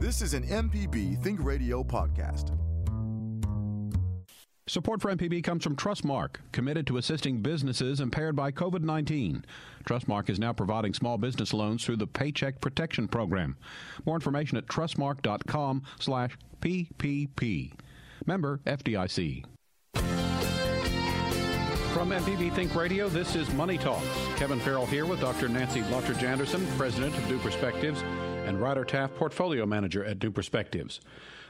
[0.00, 2.56] This is an MPB Think Radio podcast.
[4.66, 9.44] Support for MPB comes from Trustmark, committed to assisting businesses impaired by COVID 19.
[9.84, 13.58] Trustmark is now providing small business loans through the Paycheck Protection Program.
[14.06, 17.74] More information at trustmark.com slash PPP.
[18.24, 19.44] Member FDIC.
[21.92, 24.06] From MPB Think Radio, this is Money Talks.
[24.36, 25.48] Kevin Farrell here with Dr.
[25.50, 28.02] Nancy Lottridge Anderson, President of New Perspectives,
[28.50, 31.00] and Ryder Taft, Portfolio Manager at New Perspectives.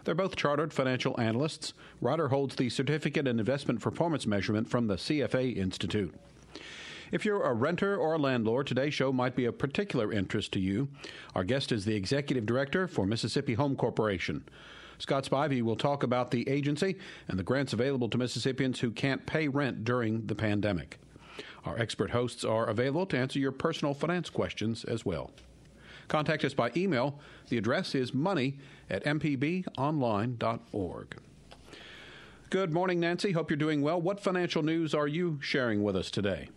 [0.05, 1.73] They're both chartered financial analysts.
[2.03, 6.15] Ryder holds the Certificate in Investment Performance Measurement from the CFA Institute.
[7.11, 10.61] If you're a renter or a landlord, today's show might be of particular interest to
[10.61, 10.89] you.
[11.35, 14.45] Our guest is the Executive Director for Mississippi Home Corporation.
[14.99, 19.25] Scott Spivey will talk about the agency and the grants available to Mississippians who can't
[19.25, 20.99] pay rent during the pandemic.
[21.65, 25.31] Our expert hosts are available to answer your personal finance questions as well.
[26.11, 27.19] Contact us by email.
[27.49, 28.59] The address is money
[28.91, 31.17] at mpbonline.org.
[32.51, 33.31] Good morning, Nancy.
[33.31, 34.01] Hope you're doing well.
[34.01, 36.49] What financial news are you sharing with us today?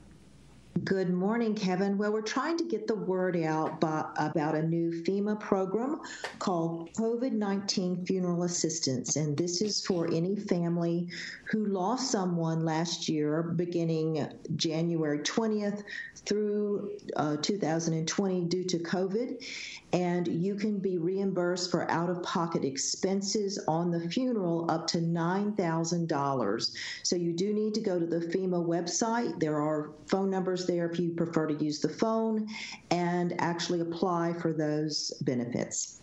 [0.84, 2.00] Good morning, Kevin.
[2.00, 6.02] Well, we're trying to get the word out by, about a new FEMA program
[6.40, 9.18] called COVID 19 Funeral Assistance.
[9.18, 11.10] And this is for any family
[11.54, 15.84] who lost someone last year, beginning January 20th
[16.26, 19.46] through uh, 2020 due to COVID.
[19.94, 24.98] And you can be reimbursed for out of pocket expenses on the funeral up to
[24.98, 26.76] $9,000.
[27.04, 29.40] So you do need to go to the FEMA website.
[29.40, 32.48] There are phone numbers there if you prefer to use the phone
[32.90, 36.00] and actually apply for those benefits.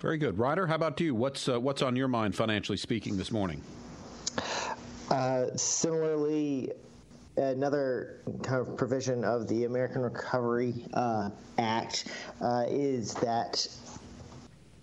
[0.00, 0.66] Very good, Ryder.
[0.66, 1.14] How about you?
[1.14, 3.60] What's uh, what's on your mind financially speaking this morning?
[5.10, 6.70] Uh, similarly,
[7.36, 12.06] another kind of provision of the American Recovery uh, Act
[12.40, 13.66] uh, is that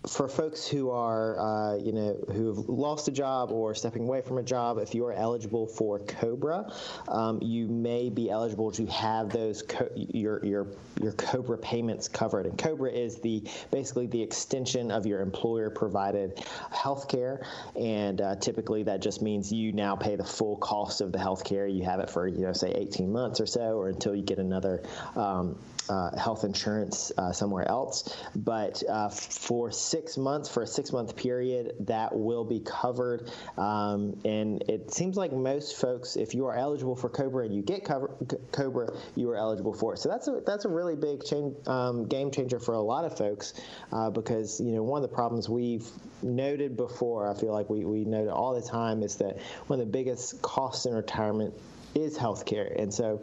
[0.07, 4.21] for folks who are, uh, you know, who have lost a job or stepping away
[4.21, 6.71] from a job, if you are eligible for COBRA,
[7.07, 10.67] um, you may be eligible to have those co- your your
[11.01, 12.45] your COBRA payments covered.
[12.45, 17.45] And COBRA is the basically the extension of your employer provided health care,
[17.75, 21.43] and uh, typically that just means you now pay the full cost of the health
[21.43, 21.67] care.
[21.67, 24.39] You have it for you know say 18 months or so, or until you get
[24.39, 24.83] another.
[25.15, 25.57] Um,
[25.89, 28.15] uh, health insurance uh, somewhere else.
[28.35, 33.31] But uh, for six months, for a six month period, that will be covered.
[33.57, 37.61] Um, and it seems like most folks, if you are eligible for COBRA and you
[37.61, 38.11] get cover,
[38.51, 39.99] COBRA, you are eligible for it.
[39.99, 41.23] So that's a that's a really big
[41.67, 43.53] um, game changer for a lot of folks
[43.91, 45.87] uh, because you know one of the problems we've
[46.21, 49.85] noted before, I feel like we we note all the time, is that one of
[49.85, 51.53] the biggest costs in retirement
[51.93, 53.21] is healthcare, and so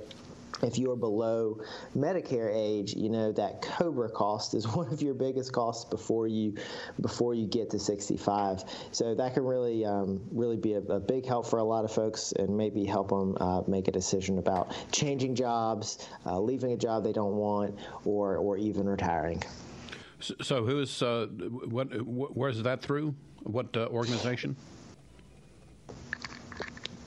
[0.62, 1.60] if you're below
[1.96, 6.54] Medicare age, you know that Cobra cost is one of your biggest costs before you
[7.00, 8.64] before you get to 65.
[8.92, 11.92] So that can really um, really be a, a, big help for a lot of
[11.92, 16.76] folks and maybe help them uh, make a decision about changing jobs, uh, leaving a
[16.76, 19.42] job they don't want, or or even retiring.
[20.20, 21.88] So, so who is uh, what?
[22.04, 23.14] Where is that through?
[23.42, 24.54] What uh, organization?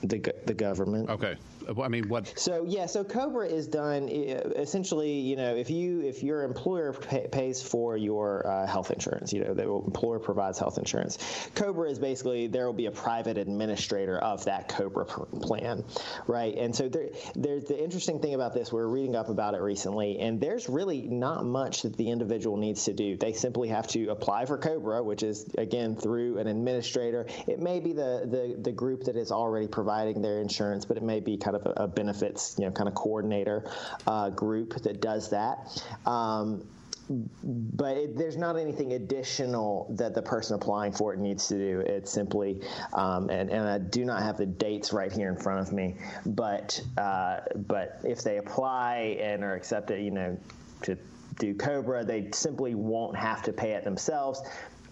[0.02, 1.08] The the government.
[1.08, 1.36] Okay.
[1.82, 2.32] I mean, what?
[2.36, 5.20] So yeah, so Cobra is done essentially.
[5.20, 9.44] You know, if you if your employer pay, pays for your uh, health insurance, you
[9.44, 11.18] know, the employer provides health insurance.
[11.54, 15.84] Cobra is basically there will be a private administrator of that Cobra plan,
[16.26, 16.56] right?
[16.56, 18.72] And so there, there's the interesting thing about this.
[18.72, 22.84] We're reading up about it recently, and there's really not much that the individual needs
[22.84, 23.16] to do.
[23.16, 27.26] They simply have to apply for Cobra, which is again through an administrator.
[27.46, 31.02] It may be the the the group that is already providing their insurance, but it
[31.02, 33.70] may be kind of of a, a benefits, you know, kind of coordinator
[34.06, 35.82] uh, group that does that.
[36.06, 36.62] Um,
[37.08, 41.80] but it, there's not anything additional that the person applying for it needs to do.
[41.80, 42.62] It's simply,
[42.92, 45.96] um, and, and I do not have the dates right here in front of me,
[46.24, 50.36] but uh, but if they apply and are accepted, you know,
[50.82, 50.98] to
[51.38, 54.42] do Cobra, they simply won't have to pay it themselves.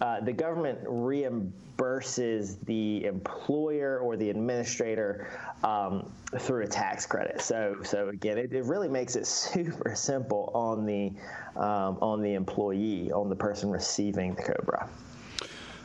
[0.01, 5.27] Uh, the government reimburses the employer or the administrator
[5.63, 7.41] um, through a tax credit.
[7.41, 11.11] So, so again, it, it really makes it super simple on the
[11.55, 14.89] um, on the employee, on the person receiving the COBRA.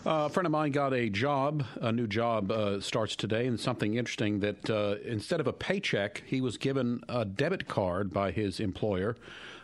[0.07, 1.63] Uh, a friend of mine got a job.
[1.83, 6.23] A new job uh, starts today, and something interesting that uh, instead of a paycheck,
[6.27, 9.17] he was given a debit card by his employer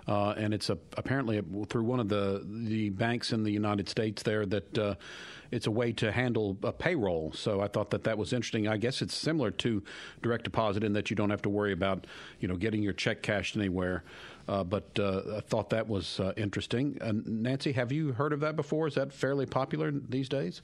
[0.09, 4.23] uh, and it's a, apparently through one of the the banks in the United States
[4.23, 4.95] there that uh,
[5.51, 7.33] it's a way to handle a payroll.
[7.33, 8.69] So I thought that that was interesting.
[8.69, 9.83] I guess it's similar to
[10.23, 12.07] direct deposit in that you don't have to worry about
[12.41, 14.05] you know getting your check cashed anywhere.
[14.49, 16.99] Uh, but uh, I thought that was uh, interesting.
[17.27, 18.87] Nancy, have you heard of that before?
[18.87, 20.63] Is that fairly popular these days?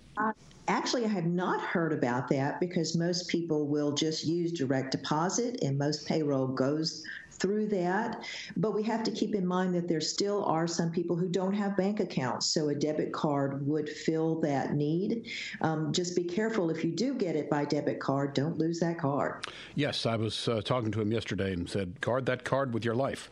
[0.69, 5.63] Actually, I have not heard about that because most people will just use direct deposit
[5.63, 8.25] and most payroll goes through that.
[8.57, 11.53] But we have to keep in mind that there still are some people who don't
[11.53, 15.29] have bank accounts, so a debit card would fill that need.
[15.61, 18.99] Um, just be careful if you do get it by debit card, don't lose that
[18.99, 19.45] card.
[19.75, 22.95] Yes, I was uh, talking to him yesterday and said, guard that card with your
[22.95, 23.29] life.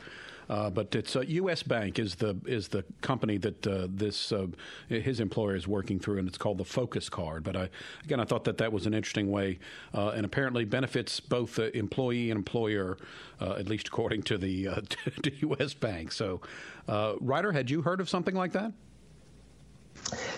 [0.50, 1.62] Uh, but it's uh, U.S.
[1.62, 4.49] Bank is the is the company that uh, this uh,
[4.88, 7.44] his employer is working through, and it's called the Focus Card.
[7.44, 7.69] But I
[8.02, 9.61] again, I thought that that was an interesting way,
[9.94, 12.99] uh, and apparently benefits both the employee and employer,
[13.41, 14.64] uh, at least according to the
[15.23, 15.73] to U.S.
[15.73, 16.11] Bank.
[16.11, 16.41] So,
[16.88, 18.73] Ryder, had you heard of something like that?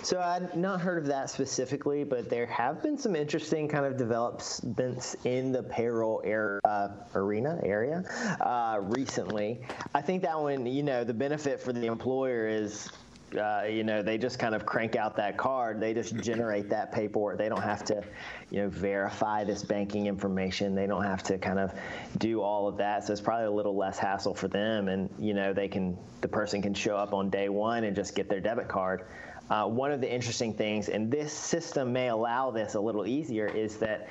[0.02, 3.96] So I'd not heard of that specifically, but there have been some interesting kind of
[3.96, 8.02] developments in the payroll air, uh, arena area
[8.40, 9.60] uh, recently.
[9.94, 12.90] I think that one, you know, the benefit for the employer is
[13.36, 15.80] uh, you know, they just kind of crank out that card.
[15.80, 17.38] They just generate that paperwork.
[17.38, 18.02] They don't have to,
[18.50, 20.74] you know, verify this banking information.
[20.74, 21.72] They don't have to kind of
[22.18, 23.04] do all of that.
[23.04, 24.88] So it's probably a little less hassle for them.
[24.88, 28.14] And you know, they can the person can show up on day one and just
[28.14, 29.04] get their debit card.
[29.50, 33.46] Uh, one of the interesting things, and this system may allow this a little easier,
[33.46, 34.08] is that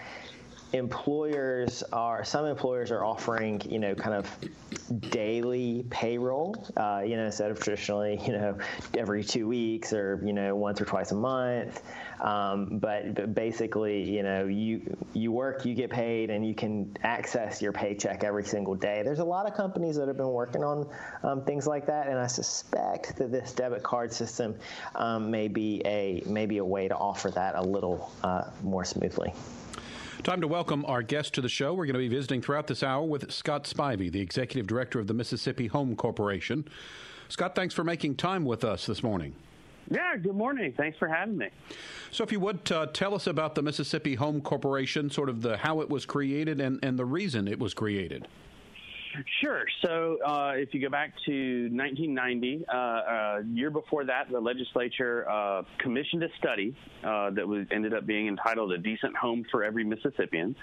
[0.73, 7.25] employers are some employers are offering you know kind of daily payroll uh, you know
[7.25, 8.57] instead of traditionally you know
[8.97, 11.83] every two weeks or you know once or twice a month
[12.21, 16.95] um, but, but basically you know you you work you get paid and you can
[17.03, 20.63] access your paycheck every single day there's a lot of companies that have been working
[20.63, 20.87] on
[21.23, 24.55] um, things like that and I suspect that this debit card system
[24.95, 29.33] um, may be a maybe a way to offer that a little uh, more smoothly.
[30.23, 31.73] Time to welcome our guest to the show.
[31.73, 35.07] We're going to be visiting throughout this hour with Scott Spivey, the Executive Director of
[35.07, 36.67] the Mississippi Home Corporation.
[37.27, 39.33] Scott, thanks for making time with us this morning.
[39.89, 40.75] Yeah, good morning.
[40.77, 41.49] Thanks for having me.
[42.11, 45.57] So, if you would uh, tell us about the Mississippi Home Corporation, sort of the
[45.57, 48.27] how it was created and, and the reason it was created.
[49.41, 49.63] Sure.
[49.83, 55.29] So uh, if you go back to 1990, uh, uh, year before that, the legislature
[55.29, 59.63] uh, commissioned a study uh, that was ended up being entitled "A Decent Home for
[59.63, 60.55] Every Mississippian."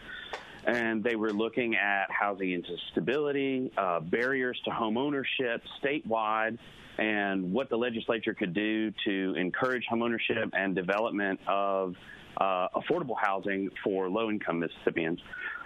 [0.64, 6.58] And they were looking at housing instability, uh, barriers to home ownership statewide,
[6.98, 11.94] and what the legislature could do to encourage homeownership and development of
[12.40, 15.20] affordable housing for low income Mississippians.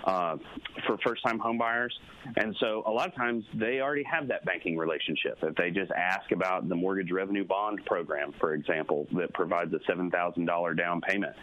[0.06, 0.38] uh,
[0.86, 1.92] for first time homebuyers.
[2.38, 5.38] And so a lot of times they already have that banking relationship.
[5.42, 9.92] If they just ask about the mortgage revenue bond program, for example, that provides a
[9.92, 11.36] $7,000 down payment,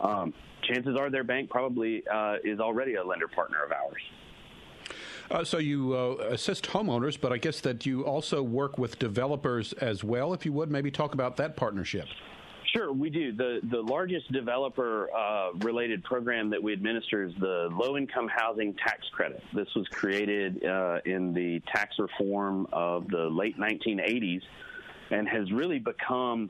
[0.00, 4.02] um, chances are their bank probably uh, is already a lender partner of ours.
[5.30, 9.72] Uh, so you uh, assist homeowners, but I guess that you also work with developers
[9.74, 10.34] as well.
[10.34, 12.06] If you would, maybe talk about that partnership.
[12.74, 13.32] Sure, we do.
[13.32, 18.74] The the largest developer uh, related program that we administer is the Low Income Housing
[18.74, 19.42] Tax Credit.
[19.54, 24.42] This was created uh, in the tax reform of the late 1980s
[25.10, 26.48] and has really become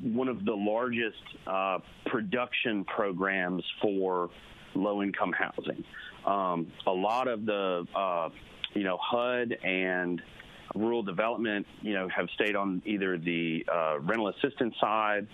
[0.00, 4.30] one of the largest uh, production programs for
[4.76, 5.82] low income housing.
[6.28, 8.28] Um, a lot of the uh,
[8.74, 10.20] you know HUD and
[10.74, 15.26] rural development, you know, have stayed on either the uh, rental assistance side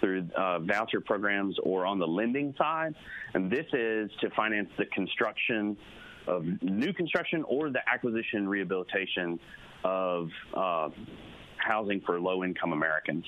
[0.00, 2.94] through uh, voucher programs or on the lending side.
[3.34, 5.76] And this is to finance the construction
[6.26, 9.40] of new construction or the acquisition rehabilitation
[9.84, 10.90] of uh,
[11.56, 13.24] housing for low income Americans.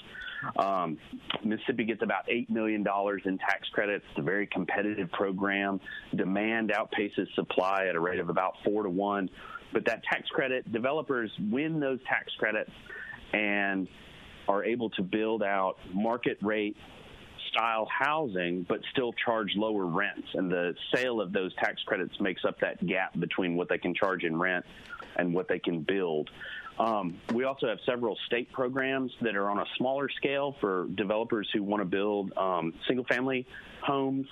[0.56, 0.98] Um,
[1.44, 2.84] Mississippi gets about $8 million
[3.24, 4.04] in tax credits.
[4.10, 5.80] It's a very competitive program.
[6.14, 9.28] Demand outpaces supply at a rate of about four to one.
[9.72, 12.70] But that tax credit, developers win those tax credits
[13.32, 13.88] and
[14.48, 16.76] are able to build out market rate
[17.50, 20.28] style housing, but still charge lower rents.
[20.34, 23.94] And the sale of those tax credits makes up that gap between what they can
[23.94, 24.64] charge in rent
[25.16, 26.30] and what they can build.
[26.78, 31.48] Um, we also have several state programs that are on a smaller scale for developers
[31.52, 33.46] who want to build um, single family
[33.82, 34.26] homes.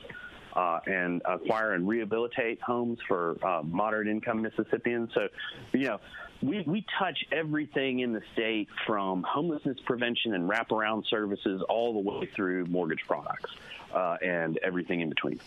[0.55, 5.09] Uh, and acquire and rehabilitate homes for uh, moderate income Mississippians.
[5.15, 5.29] So,
[5.73, 5.99] you know,
[6.43, 12.01] we, we touch everything in the state from homelessness prevention and wraparound services all the
[12.01, 13.51] way through mortgage products
[13.95, 15.41] uh, and everything in between.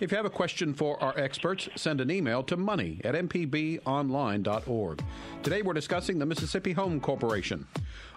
[0.00, 5.04] If you have a question for our experts, send an email to money at mpbonline.org.
[5.42, 7.66] Today we're discussing the Mississippi Home Corporation.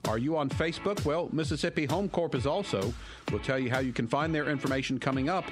[0.07, 1.03] Are you on Facebook?
[1.05, 2.93] Well, Mississippi Home Corp is also.
[3.31, 5.45] We'll tell you how you can find their information coming up.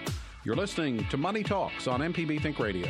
[0.43, 2.89] You're listening to Money Talks on MPB Think Radio.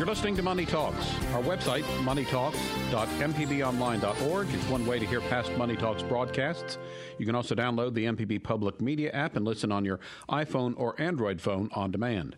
[0.00, 1.14] You're listening to Money Talks.
[1.34, 6.78] Our website, moneytalks.mpbonline.org, is one way to hear past Money Talks broadcasts.
[7.18, 10.98] You can also download the MPB Public Media app and listen on your iPhone or
[10.98, 12.36] Android phone on demand.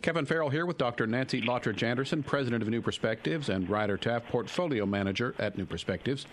[0.00, 1.06] Kevin Farrell here with Dr.
[1.06, 6.24] Nancy Lottridge Anderson, President of New Perspectives and Ryder Taft, Portfolio Manager at New Perspectives.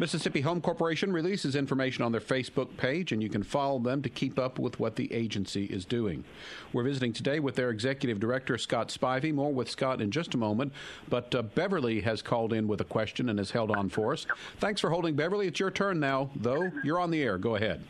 [0.00, 4.08] Mississippi Home Corporation releases information on their Facebook page, and you can follow them to
[4.08, 6.24] keep up with what the agency is doing.
[6.72, 9.34] We're visiting today with their executive director, Scott Spivey.
[9.34, 10.72] More with Scott in just a moment,
[11.08, 14.26] but uh, Beverly has called in with a question and has held on for us.
[14.60, 15.46] Thanks for holding, Beverly.
[15.46, 16.70] It's your turn now, though.
[16.84, 17.36] You're on the air.
[17.36, 17.84] Go ahead.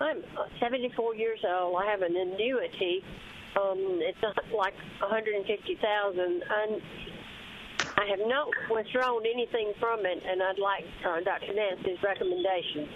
[0.00, 0.22] I'm
[0.60, 1.76] 74 years old.
[1.80, 3.04] I have an annuity.
[3.56, 4.18] Um, it's
[4.52, 6.42] like 150,000.
[6.50, 6.80] I
[8.08, 11.54] have not withdrawn anything from it, and I'd like uh, Dr.
[11.54, 12.88] Nancy's recommendation.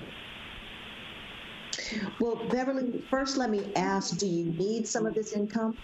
[2.21, 5.77] Well, Beverly, first let me ask do you need some of this income?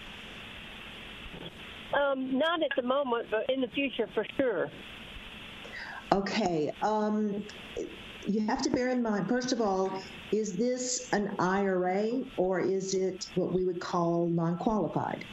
[1.93, 4.69] Um, not at the moment, but in the future for sure.
[6.11, 6.71] Okay.
[6.81, 7.43] Um,
[8.27, 12.93] you have to bear in mind, first of all, is this an IRA or is
[12.93, 15.23] it what we would call non qualified?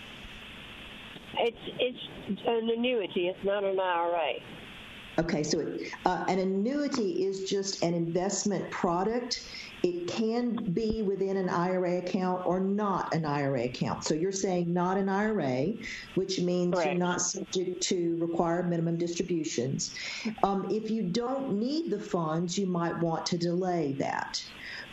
[1.39, 1.57] It's
[2.29, 3.29] it's an annuity.
[3.29, 4.35] It's not an IRA.
[5.19, 9.47] Okay, so uh, an annuity is just an investment product.
[9.83, 14.05] It can be within an IRA account or not an IRA account.
[14.05, 15.75] So you're saying not an IRA,
[16.15, 16.87] which means Correct.
[16.89, 19.95] you're not subject to required minimum distributions.
[20.45, 24.43] Um, if you don't need the funds, you might want to delay that.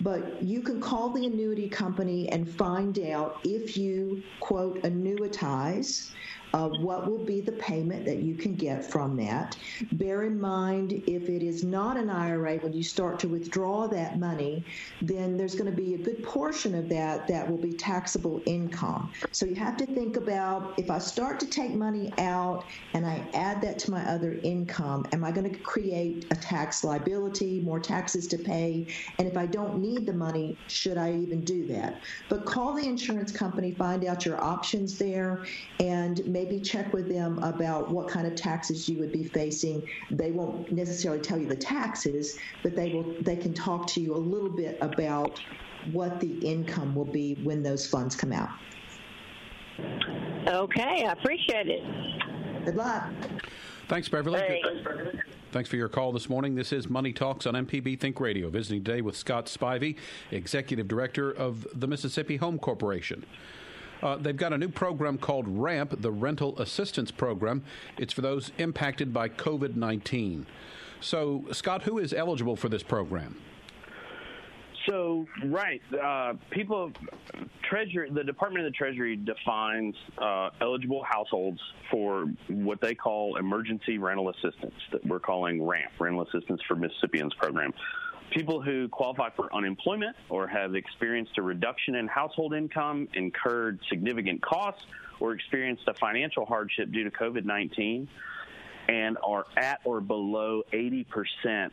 [0.02, 6.12] But you can call the annuity company and find out if you, quote, annuitize
[6.54, 9.58] uh, what will be the payment that you can get from that.
[9.94, 14.20] Bear in mind, if it is not an IRA, when you start to withdraw that
[14.20, 14.64] money,
[15.02, 19.12] then there's going to be a good portion of that that will be taxable income.
[19.32, 23.26] So you have to think about if I start to take money out and I
[23.34, 27.80] add that to my other income, am I going to create a tax liability, more
[27.80, 28.88] taxes to pay?
[29.18, 32.02] And if I don't need the money, should I even do that?
[32.28, 35.46] But call the insurance company, find out your options there,
[35.80, 39.86] and maybe check with them about what kind of taxes you would be facing.
[40.10, 43.14] They won't necessarily tell you the taxes, but they will.
[43.22, 45.42] They can talk to you a little bit about
[45.92, 48.50] what the income will be when those funds come out.
[50.48, 51.84] Okay, I appreciate it.
[52.66, 53.12] Good luck.
[53.90, 54.40] Thanks, Beverly.
[54.40, 55.26] Thanks.
[55.52, 56.56] Thanks for your call this morning.
[56.56, 58.50] This is Money Talks on MPB Think Radio.
[58.50, 59.98] Visiting today with Scott Spivey,
[60.32, 63.26] Executive Director of the Mississippi Home Corporation.
[64.02, 67.64] Uh, they've got a new program called RAMP, the Rental Assistance Program.
[67.98, 70.46] It's for those impacted by COVID 19.
[71.02, 73.38] So, Scott, who is eligible for this program?
[74.88, 76.92] So, right, uh, people,
[77.70, 81.60] Treasury, the Department of the Treasury defines uh, eligible households
[81.92, 87.34] for what they call emergency rental assistance, that we're calling RAMP, Rental Assistance for Mississippians
[87.36, 87.74] program.
[88.32, 94.42] People who qualify for unemployment or have experienced a reduction in household income, incurred significant
[94.42, 94.84] costs,
[95.20, 98.08] or experienced a financial hardship due to COVID 19,
[98.88, 101.72] and are at or below 80%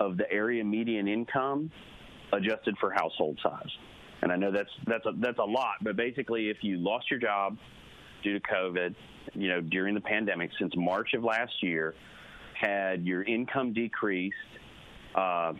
[0.00, 1.70] of the area median income
[2.32, 3.70] adjusted for household size.
[4.22, 7.20] And I know that's that's a, that's a lot, but basically, if you lost your
[7.20, 7.58] job
[8.22, 8.94] due to COVID,
[9.34, 11.94] you know, during the pandemic since March of last year,
[12.58, 14.34] had your income decreased,
[15.14, 15.52] uh,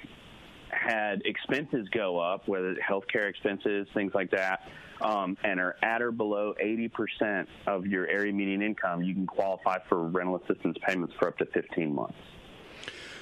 [0.74, 4.68] had expenses go up, whether healthcare expenses, things like that,
[5.00, 9.78] um, and are at or below 80% of your area median income, you can qualify
[9.88, 12.18] for rental assistance payments for up to 15 months.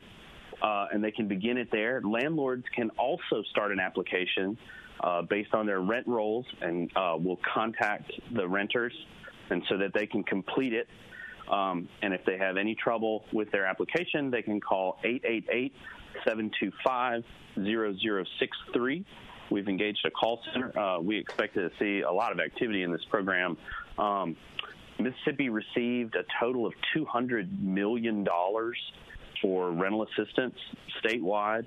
[0.61, 2.01] uh, and they can begin it there.
[2.03, 4.55] Landlords can also start an application
[5.01, 8.93] uh, based on their rent rolls, and uh, will contact the renters
[9.49, 10.87] and so that they can complete it.
[11.51, 15.73] Um, and if they have any trouble with their application, they can call 888
[16.25, 17.23] 725
[17.55, 19.05] 0063.
[19.51, 20.77] We've engaged a call center.
[20.77, 23.57] Uh, we expect to see a lot of activity in this program.
[23.97, 24.37] Um,
[24.99, 28.25] Mississippi received a total of $200 million
[29.41, 30.55] for rental assistance
[31.03, 31.65] statewide.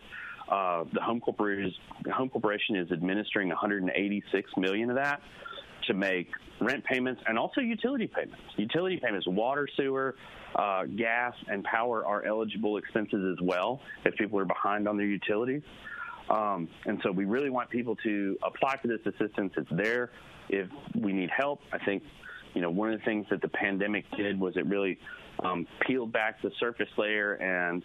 [0.49, 1.73] Uh, the home corporation,
[2.13, 5.21] home corporation is administering 186 million of that
[5.87, 6.29] to make
[6.61, 8.43] rent payments and also utility payments.
[8.57, 10.15] Utility payments, water, sewer,
[10.55, 15.07] uh, gas, and power are eligible expenses as well if people are behind on their
[15.07, 15.63] utilities.
[16.31, 19.53] Um, and so we really want people to apply for this assistance.
[19.57, 20.11] It's there
[20.49, 21.61] if we need help.
[21.73, 22.03] I think,
[22.55, 24.99] you know, one of the things that the pandemic did was it really
[25.43, 27.83] um, peeled back the surface layer and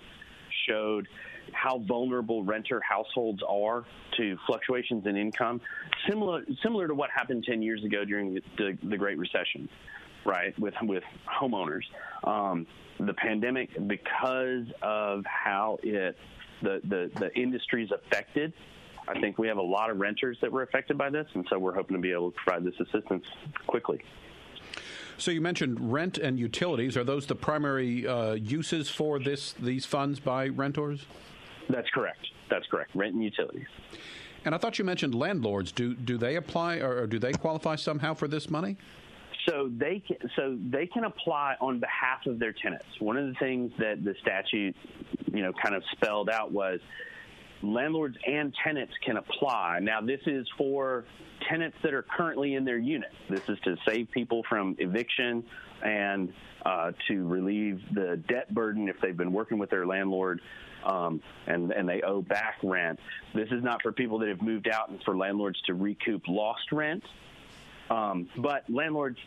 [0.68, 1.08] showed
[1.54, 3.86] how vulnerable renter households are
[4.18, 5.60] to fluctuations in income,
[6.08, 9.68] similar similar to what happened 10 years ago during the, the, Great Recession,
[10.26, 10.58] right?
[10.60, 11.04] With with
[11.42, 11.84] homeowners,
[12.24, 12.68] um,
[13.00, 16.16] the pandemic because of how it
[16.62, 18.54] the the the industries affected.
[19.08, 21.58] I think we have a lot of renters that were affected by this, and so
[21.58, 23.26] we're hoping to be able to provide this assistance
[23.66, 24.02] quickly.
[25.18, 26.96] So you mentioned rent and utilities.
[26.96, 31.06] Are those the primary uh, uses for this these funds by renters?
[31.70, 32.26] That's correct.
[32.50, 32.92] That's correct.
[32.96, 33.68] Rent and utilities.
[34.46, 35.72] And I thought you mentioned landlords.
[35.72, 38.78] Do do they apply or, do they qualify somehow for this money?
[39.48, 42.86] So they can, so they can apply on behalf of their tenants.
[43.00, 44.76] One of the things that the statute,
[45.34, 46.80] you know, kind of spelled out was
[47.62, 49.80] landlords and tenants can apply.
[49.82, 51.06] Now, this is for
[51.50, 53.12] tenants that are currently in their unit.
[53.30, 55.44] This is to save people from eviction
[55.84, 56.34] and
[56.66, 60.42] uh, to relieve the debt burden if they've been working with their landlord
[60.86, 63.00] um, and and they owe back rent.
[63.34, 66.72] This is not for people that have moved out and for landlords to recoup lost
[66.72, 67.04] rent.
[67.90, 69.18] Um, but landlords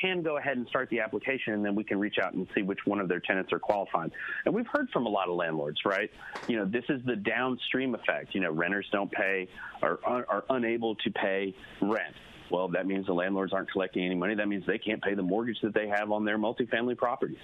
[0.00, 2.62] can go ahead and start the application, and then we can reach out and see
[2.62, 4.10] which one of their tenants are qualified.
[4.44, 6.10] And we've heard from a lot of landlords, right?
[6.46, 8.34] You know, this is the downstream effect.
[8.34, 9.48] You know, renters don't pay
[9.82, 12.14] or are unable to pay rent.
[12.50, 14.34] Well, that means the landlords aren't collecting any money.
[14.34, 17.38] That means they can't pay the mortgage that they have on their multifamily properties.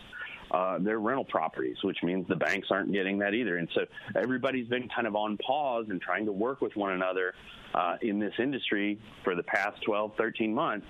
[0.51, 3.57] uh, their rental properties, which means the banks aren't getting that either.
[3.57, 3.83] And so
[4.15, 7.35] everybody's been kind of on pause and trying to work with one another
[7.75, 10.87] uh, in this industry for the past 12, 13 months.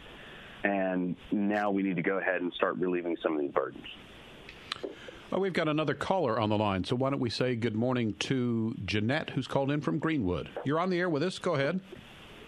[0.66, 3.86] And now we need to go ahead and start relieving some of these burdens.
[5.30, 8.14] Well, we've got another caller on the line, so why don't we say good morning
[8.20, 10.48] to Jeanette, who's called in from Greenwood.
[10.64, 11.38] You're on the air with us.
[11.38, 11.78] Go ahead.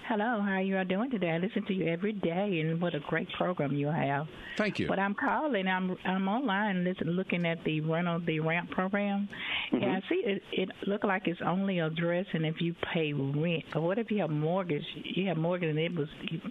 [0.09, 1.33] Hello, how are you all doing today?
[1.33, 4.27] I listen to you every day, and what a great program you have.
[4.57, 4.88] Thank you.
[4.88, 5.68] But I'm calling.
[5.68, 9.29] I'm I'm online, listen, looking at the rental the ramp program.
[9.71, 9.83] Mm-hmm.
[9.83, 10.42] Yeah, I see it.
[10.51, 13.64] It look like it's only addressing if you pay rent.
[13.75, 14.83] But what if you have mortgage?
[15.05, 16.09] You have mortgage, and it was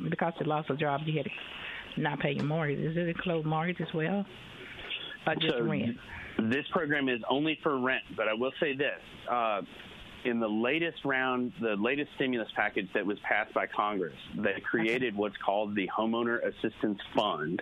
[0.07, 2.77] because you lost a job, you had to not pay your mortgage.
[2.77, 4.23] Is it a closed mortgage as well,
[5.25, 5.97] or just so rent?
[6.51, 9.01] This program is only for rent, but I will say this.
[9.27, 9.61] Uh,
[10.27, 15.15] in the latest round, the latest stimulus package that was passed by Congress, they created
[15.15, 17.61] what's called the Homeowner Assistance Fund.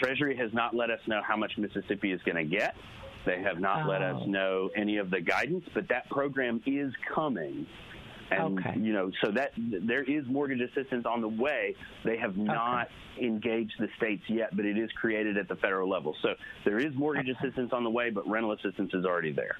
[0.00, 2.74] Treasury has not let us know how much Mississippi is going to get.
[3.26, 3.88] They have not oh.
[3.88, 4.26] let us oh.
[4.26, 7.66] know any of the guidance, but that program is coming.
[8.30, 8.78] And okay.
[8.78, 11.74] you know, so that there is mortgage assistance on the way.
[12.04, 13.26] They have not okay.
[13.26, 16.14] engaged the states yet, but it is created at the federal level.
[16.22, 17.38] So there is mortgage okay.
[17.46, 19.56] assistance on the way, but rental assistance is already there.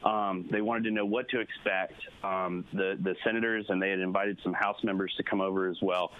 [0.04, 2.00] Um, they wanted to know what to expect.
[2.22, 5.78] Um, the the senators and they had invited some House members to come over as
[5.82, 6.12] well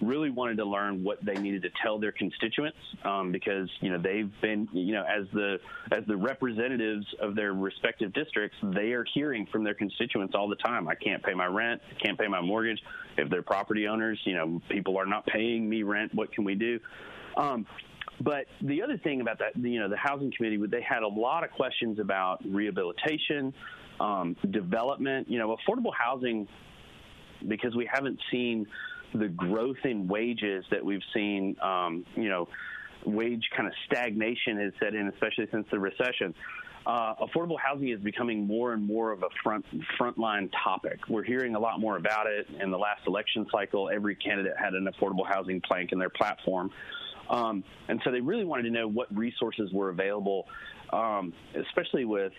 [0.00, 3.98] really wanted to learn what they needed to tell their constituents um, because you know
[3.98, 5.58] they've been you know as the
[5.92, 10.56] as the representatives of their respective districts they are hearing from their constituents all the
[10.56, 10.88] time.
[10.88, 12.80] I can't pay my rent I can't pay my mortgage.
[13.16, 16.14] If they're property owners you know people are not paying me rent.
[16.14, 16.78] What can we do?
[17.36, 17.66] Um,
[18.20, 21.44] but the other thing about that, you know, the housing committee, they had a lot
[21.44, 23.52] of questions about rehabilitation,
[24.00, 26.48] um, development, you know, affordable housing,
[27.46, 28.66] because we haven't seen
[29.14, 32.48] the growth in wages that we've seen, um, you know,
[33.04, 36.34] wage kind of stagnation has set in, especially since the recession.
[36.86, 39.64] Uh, affordable housing is becoming more and more of a front
[39.98, 41.00] frontline topic.
[41.08, 42.46] We're hearing a lot more about it.
[42.60, 46.70] In the last election cycle, every candidate had an affordable housing plank in their platform.
[47.28, 50.46] Um, and so they really wanted to know what resources were available,
[50.92, 52.32] um, especially with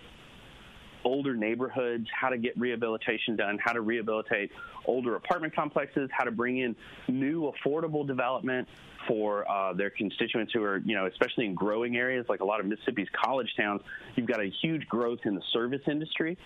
[1.08, 4.52] older neighborhoods, how to get rehabilitation done, how to rehabilitate
[4.86, 6.76] older apartment complexes, how to bring in
[7.08, 8.68] new affordable development
[9.08, 12.60] for uh, their constituents who are, you know, especially in growing areas like a lot
[12.60, 13.82] of Mississippi's college towns.
[14.16, 16.38] You've got a huge growth in the service industry.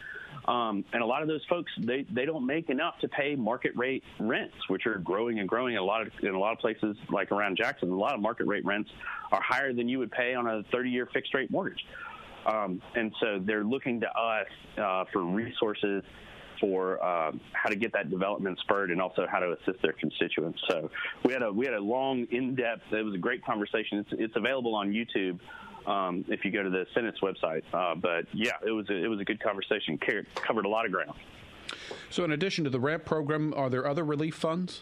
[0.45, 3.75] Um, and a lot of those folks, they, they don't make enough to pay market
[3.75, 6.59] rate rents, which are growing and growing in a lot of in a lot of
[6.59, 7.91] places like around Jackson.
[7.91, 8.91] A lot of market rate rents
[9.31, 11.85] are higher than you would pay on a 30 year fixed rate mortgage.
[12.45, 16.03] Um, and so they're looking to us uh, for resources
[16.59, 20.59] for uh, how to get that development spurred and also how to assist their constituents.
[20.69, 20.89] So
[21.25, 22.93] we had a we had a long, in-depth.
[22.93, 23.97] It was a great conversation.
[23.97, 25.39] It's, it's available on YouTube
[25.87, 27.63] um, if you go to the Senate's website.
[27.73, 29.99] Uh, but yeah, it was a, it was a good conversation.
[30.35, 31.17] covered a lot of ground.
[32.09, 34.81] So in addition to the RAMP program, are there other relief funds?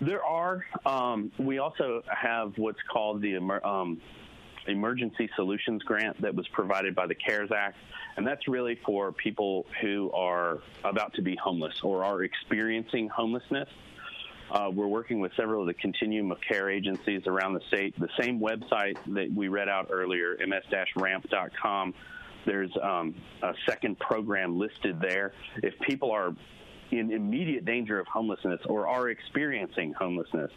[0.00, 0.64] There are.
[0.84, 4.00] Um, we also have what's called the um,
[4.66, 7.76] emergency solutions grant that was provided by the CARES Act.
[8.16, 13.68] And that's really for people who are about to be homeless or are experiencing homelessness.
[14.50, 17.98] Uh, we're working with several of the continuum of care agencies around the state.
[17.98, 21.94] The same website that we read out earlier, ms-ramp.com,
[22.44, 25.32] there's um, a second program listed there.
[25.62, 26.34] If people are
[26.90, 30.50] in immediate danger of homelessness or are experiencing homelessness,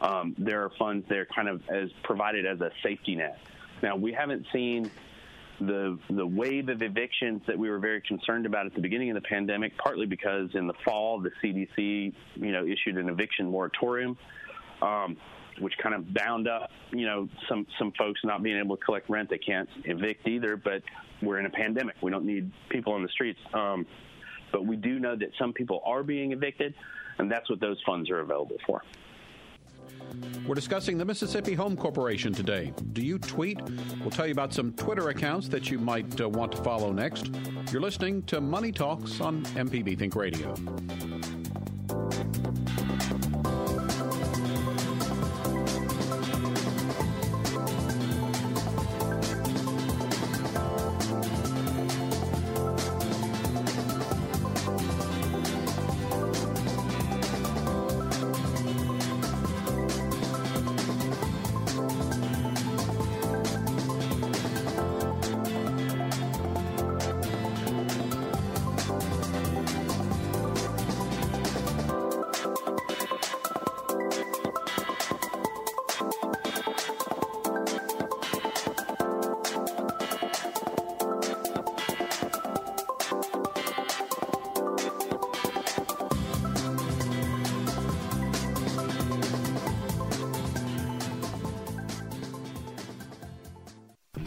[0.00, 3.38] um, there are funds there kind of as provided as a safety net.
[3.82, 4.90] Now, we haven't seen
[5.60, 9.14] the the wave of evictions that we were very concerned about at the beginning of
[9.14, 14.16] the pandemic, partly because in the fall the CDC you know issued an eviction moratorium,
[14.82, 15.16] um,
[15.58, 19.10] which kind of bound up you know some some folks not being able to collect
[19.10, 19.30] rent.
[19.30, 20.82] They can't evict either, but
[21.22, 21.96] we're in a pandemic.
[22.00, 23.40] We don't need people on the streets.
[23.52, 23.86] Um,
[24.52, 26.74] but we do know that some people are being evicted,
[27.18, 28.82] and that's what those funds are available for.
[30.46, 32.72] We're discussing the Mississippi Home Corporation today.
[32.92, 33.60] Do you tweet?
[34.00, 37.30] We'll tell you about some Twitter accounts that you might uh, want to follow next.
[37.70, 40.54] You're listening to Money Talks on MPB Think Radio.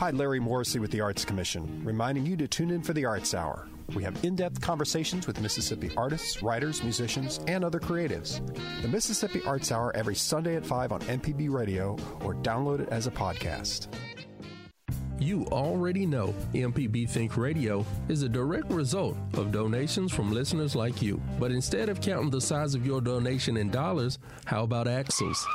[0.01, 3.35] Hi, Larry Morrisey with the Arts Commission, reminding you to tune in for the Arts
[3.35, 3.67] Hour.
[3.93, 8.41] We have in depth conversations with Mississippi artists, writers, musicians, and other creatives.
[8.81, 11.91] The Mississippi Arts Hour every Sunday at 5 on MPB Radio
[12.25, 13.89] or download it as a podcast.
[15.19, 21.03] You already know MPB Think Radio is a direct result of donations from listeners like
[21.03, 21.21] you.
[21.39, 25.45] But instead of counting the size of your donation in dollars, how about axles?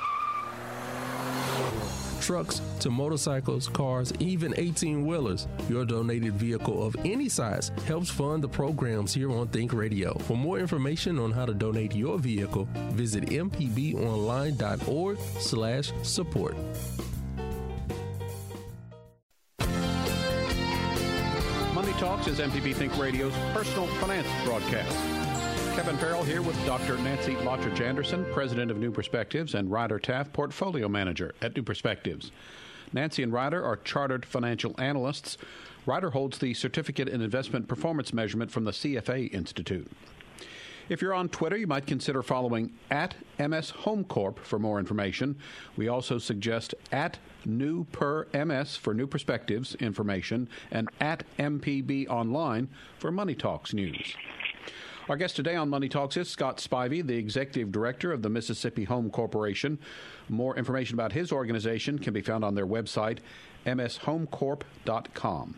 [2.26, 5.46] Trucks to motorcycles, cars, even 18 wheelers.
[5.68, 10.12] Your donated vehicle of any size helps fund the programs here on Think Radio.
[10.18, 16.56] For more information on how to donate your vehicle, visit mpbonline.org slash support.
[21.72, 25.25] Money Talks is MPB Think Radio's personal finance broadcast.
[25.76, 26.96] Kevin Farrell here with Dr.
[26.96, 32.32] Nancy Lottridge Anderson, President of New Perspectives, and Ryder Taft, Portfolio Manager at New Perspectives.
[32.94, 35.36] Nancy and Ryder are chartered financial analysts.
[35.84, 39.86] Ryder holds the Certificate in Investment Performance Measurement from the CFA Institute.
[40.88, 45.36] If you're on Twitter, you might consider following at MS Home Corp for more information.
[45.76, 52.68] We also suggest at New Per MS for New Perspectives information and at MPB Online
[52.98, 54.16] for Money Talks news.
[55.08, 58.82] Our guest today on Money Talks is Scott Spivey, the Executive Director of the Mississippi
[58.82, 59.78] Home Corporation.
[60.28, 63.18] More information about his organization can be found on their website,
[63.66, 65.54] mshomecorp.com.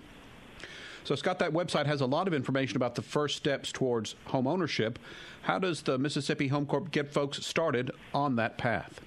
[1.04, 4.46] So, Scott, that website has a lot of information about the first steps towards home
[4.46, 4.98] ownership.
[5.40, 9.00] How does the Mississippi Home Corp get folks started on that path?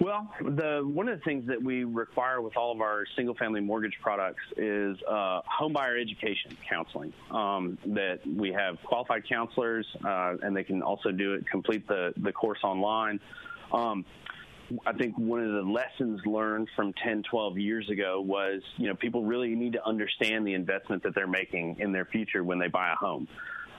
[0.00, 3.96] Well, the one of the things that we require with all of our single-family mortgage
[4.02, 7.12] products is uh, homebuyer education counseling.
[7.30, 12.12] Um, that we have qualified counselors, uh, and they can also do it, complete the
[12.16, 13.20] the course online.
[13.72, 14.04] Um,
[14.86, 18.94] I think one of the lessons learned from 10, 12 years ago was, you know,
[18.94, 22.68] people really need to understand the investment that they're making in their future when they
[22.68, 23.28] buy a home.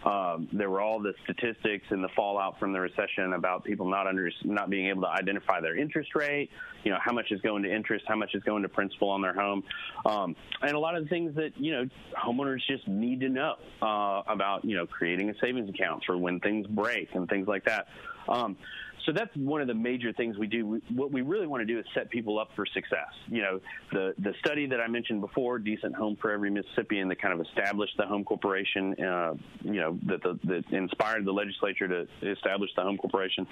[0.05, 4.05] Um, there were all the statistics and the fallout from the recession about people not
[4.05, 6.51] under not being able to identify their interest rate.
[6.83, 9.23] You know, how much is going to interest, how much is going to principal on
[9.23, 9.63] their home,
[10.05, 13.55] um, and a lot of the things that you know homeowners just need to know
[13.81, 14.63] uh, about.
[14.63, 17.87] You know, creating a savings account for when things break and things like that.
[18.27, 18.57] Um,
[19.05, 20.81] so that's one of the major things we do.
[20.93, 23.07] What we really want to do is set people up for success.
[23.27, 27.21] You know, the the study that I mentioned before, decent home for every Mississippian, that
[27.21, 28.95] kind of established the home corporation.
[28.99, 33.47] Uh, you know, that, the, that inspired the legislature to establish the home corporation.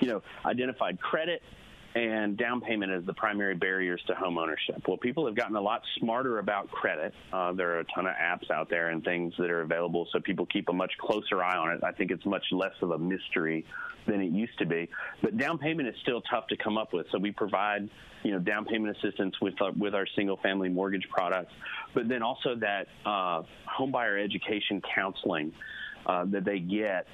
[0.00, 1.42] You know, identified credit
[1.94, 4.82] and down payment as the primary barriers to home ownership.
[4.86, 7.14] Well, people have gotten a lot smarter about credit.
[7.32, 10.18] Uh, there are a ton of apps out there and things that are available, so
[10.20, 11.84] people keep a much closer eye on it.
[11.84, 13.64] I think it's much less of a mystery
[14.06, 14.88] than it used to be.
[15.22, 17.88] But down payment is still tough to come up with, so we provide
[18.24, 21.52] you know down payment assistance with our, with our single family mortgage products,
[21.94, 23.42] but then also that uh,
[23.78, 25.52] homebuyer education counseling
[26.06, 27.06] uh, that they get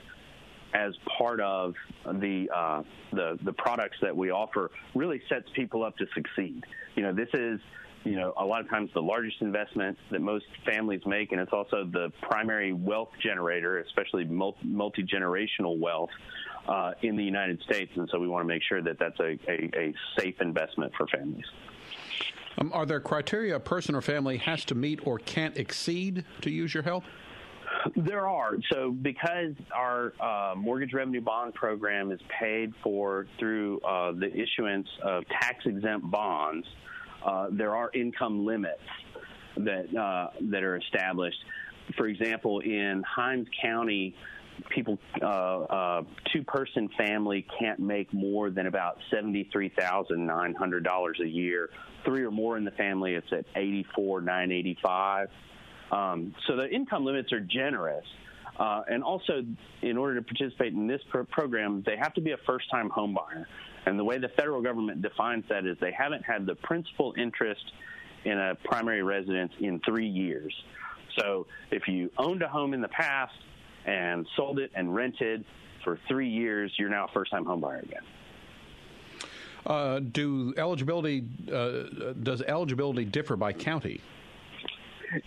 [0.75, 1.75] as part of
[2.07, 6.65] the uh, the the products that we offer really sets people up to succeed.
[6.95, 7.61] You know, this is
[8.05, 11.53] you know a lot of times the largest investment that most families make, and it's
[11.53, 16.11] also the primary wealth generator, especially multi generational wealth.
[16.69, 19.37] Uh, in the United States, and so we want to make sure that that's a,
[19.49, 21.47] a, a safe investment for families.
[22.59, 26.51] Um, are there criteria a person or family has to meet or can't exceed to
[26.51, 27.05] use your help?
[27.97, 28.53] There are.
[28.73, 34.89] So, because our uh, mortgage revenue bond program is paid for through uh, the issuance
[35.03, 36.67] of tax exempt bonds,
[37.25, 38.81] uh, there are income limits
[39.57, 41.39] that uh, that are established.
[41.97, 44.15] For example, in Hinds County,
[44.69, 50.55] people uh, uh, two person family can't make more than about seventy three thousand nine
[50.55, 51.71] hundred dollars a year.
[52.05, 55.29] Three or more in the family, it's at eighty four nine eighty five.
[55.93, 58.05] Um, so the income limits are generous.
[58.59, 59.43] Uh, and also,
[59.83, 62.91] in order to participate in this pro- program, they have to be a first time
[62.91, 63.47] home buyer.
[63.87, 67.65] And the way the federal government defines that is they haven't had the principal interest
[68.25, 70.53] in a primary residence in three years.
[71.19, 73.33] So if you owned a home in the past
[73.87, 75.45] and sold it and rented
[75.83, 78.03] for three years, you're now a first time home buyer again.
[79.65, 84.01] Uh, do eligibility uh, does eligibility differ by county?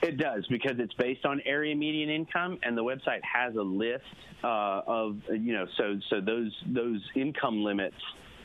[0.02, 4.04] It does because it's based on area median income, and the website has a list
[4.43, 7.98] uh, of you know so so those those income limits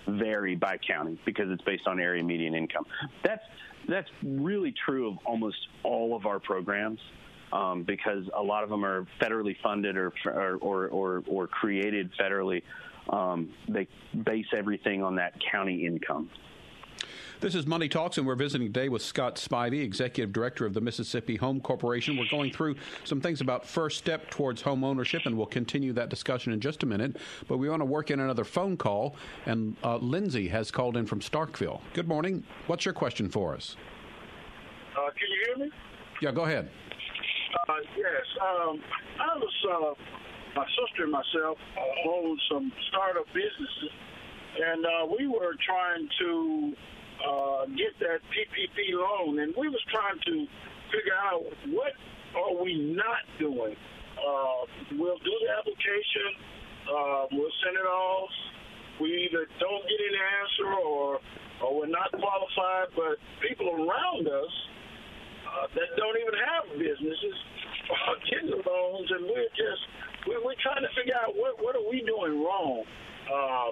[0.09, 2.85] vary by county because it's based on area median income.
[3.23, 3.43] That's
[3.89, 7.01] that's really true of almost all of our programs.
[7.51, 12.63] Um, because a lot of them are federally funded or or or, or created federally,
[13.09, 13.89] um, they
[14.23, 16.29] base everything on that county income.
[17.41, 20.81] This is Money Talks, and we're visiting today with Scott Spivey, Executive Director of the
[20.81, 22.17] Mississippi Home Corporation.
[22.17, 22.75] We're going through
[23.05, 26.83] some things about first step towards home ownership, and we'll continue that discussion in just
[26.83, 27.17] a minute.
[27.47, 29.15] But we want to work in another phone call,
[29.47, 31.81] and uh, Lindsay has called in from Starkville.
[31.95, 32.43] Good morning.
[32.67, 33.77] What's your question for us?
[34.97, 35.73] Uh, can you hear me?
[36.21, 36.69] Yeah, go ahead.
[37.69, 38.27] Uh, yes.
[38.43, 38.81] Um,
[39.21, 39.95] I was, uh,
[40.57, 41.57] my sister and myself
[42.05, 43.91] own some startup businesses,
[44.61, 46.75] and uh, we were trying to
[47.23, 50.47] uh, get that PPP loan, and we was trying to
[50.93, 51.93] figure out what
[52.37, 53.75] are we not doing.
[54.19, 54.67] Uh,
[54.99, 56.31] we'll do the application,
[56.91, 58.31] uh, we'll send it off.
[59.01, 61.21] We either don't get any answer or
[61.63, 64.53] or we're not qualified, but people around us
[65.43, 67.37] uh, that don't even have businesses
[67.91, 69.83] are getting loans, and we're just
[70.27, 72.85] we're, we're trying to figure out what what are we doing wrong
[73.27, 73.71] uh,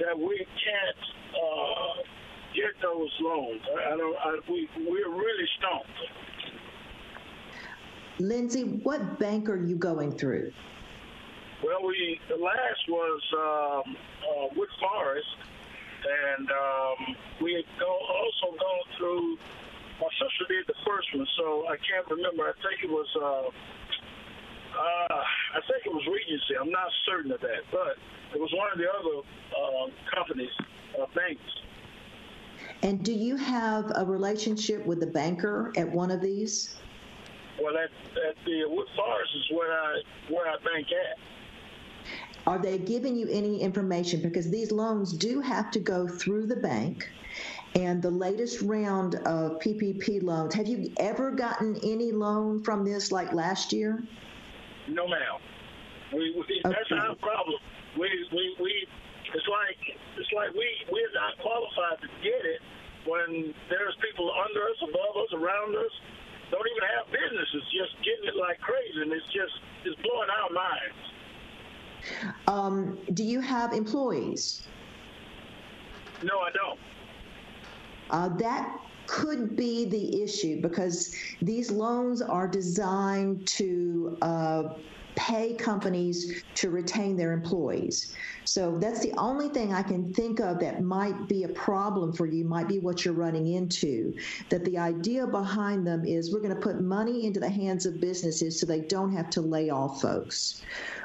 [0.00, 1.02] that we can't.
[1.34, 2.23] Uh,
[2.54, 3.60] get those loans.
[3.66, 4.16] I, I don't.
[4.16, 5.90] I, we we're really stumped.
[8.18, 10.52] Lindsay, what bank are you going through?
[11.64, 15.34] Well, we the last was um, uh, Wood Forest,
[16.06, 19.36] and um, we had go, also gone through.
[20.00, 22.46] My sister did the first one, so I can't remember.
[22.46, 23.10] I think it was.
[23.18, 23.50] Uh,
[24.74, 25.22] uh,
[25.54, 26.58] I think it was Regency.
[26.58, 27.94] I'm not certain of that, but
[28.34, 29.22] it was one of the other
[29.54, 30.50] uh, companies,
[30.98, 31.46] uh, banks
[32.84, 36.76] and do you have a relationship with the banker at one of these?
[37.60, 37.84] Well, at,
[38.28, 38.62] at the
[38.94, 41.18] Forest is where I where I bank at.
[42.46, 44.20] Are they giving you any information?
[44.20, 47.08] Because these loans do have to go through the bank.
[47.74, 53.10] And the latest round of PPP loans, have you ever gotten any loan from this
[53.10, 54.04] like last year?
[54.86, 55.40] No, ma'am.
[56.12, 56.76] We, we, okay.
[56.88, 57.58] That's our problem.
[57.98, 58.86] We, we, we,
[59.34, 62.60] it's like it's like we we're not qualified to get it
[63.06, 65.92] when there's people under us, above us, around us,
[66.50, 70.50] don't even have businesses, just getting it like crazy, and it's just it's blowing our
[70.50, 71.00] minds.
[72.46, 74.66] Um, do you have employees?
[76.22, 76.78] No, I don't.
[78.10, 84.74] Uh, that could be the issue because these loans are designed to uh,
[85.16, 88.14] pay companies to retain their employees.
[88.44, 92.26] So that's the only thing I can think of that might be a problem for
[92.26, 94.14] you, might be what you're running into.
[94.50, 98.00] That the idea behind them is we're going to put money into the hands of
[98.00, 100.62] businesses so they don't have to lay off folks.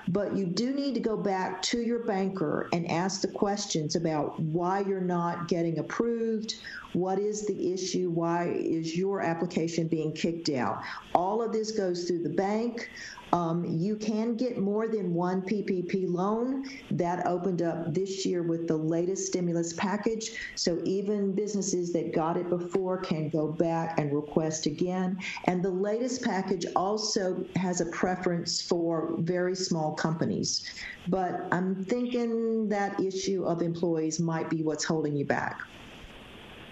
[0.08, 4.40] But you do need to go back to your banker and ask the questions about
[4.40, 6.56] why you're not getting approved,
[6.94, 10.82] what is the issue, why is your application being kicked out.
[11.16, 12.90] All of this goes through the bank.
[13.32, 16.66] Um, you can get more than one PPP loan.
[16.90, 20.32] That opened up this year with the latest stimulus package.
[20.56, 25.20] So even businesses that got it before can go back and request again.
[25.46, 30.64] And the latest package also has a preference for very small small companies.
[31.08, 35.62] But I'm thinking that issue of employees might be what's holding you back.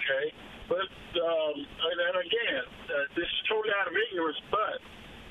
[0.07, 0.31] Okay,
[0.71, 0.87] but
[1.19, 4.79] um, and, and again, uh, this is totally out of ignorance, but